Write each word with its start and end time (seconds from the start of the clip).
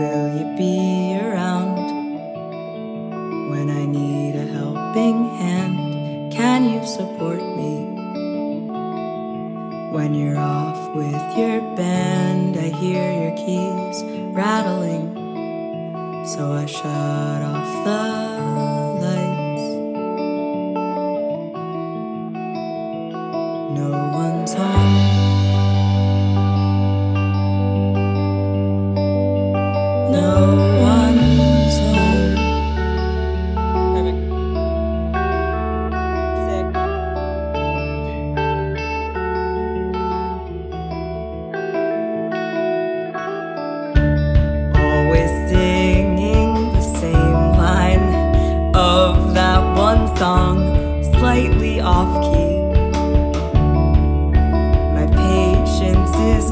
Will 0.00 0.34
you 0.38 0.56
be 0.56 1.18
around 1.20 1.76
when 3.50 3.68
I 3.68 3.84
need 3.84 4.34
a 4.34 4.46
helping 4.46 5.28
hand? 5.36 6.32
Can 6.32 6.72
you 6.72 6.86
support 6.86 7.42
me? 7.58 7.84
When 9.92 10.14
you're 10.14 10.38
off 10.38 10.96
with 10.96 11.36
your 11.36 11.60
band, 11.76 12.56
I 12.56 12.70
hear 12.80 13.12
your 13.24 13.36
keys 13.36 14.02
rattling. 14.34 15.04
So 16.24 16.50
I 16.54 16.64
shut 16.64 17.42
off 17.52 17.70
the 17.84 18.02
lights. 19.04 19.66
No 23.78 23.90
one's 24.14 24.54
home. 24.54 25.09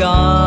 Gone. 0.00 0.39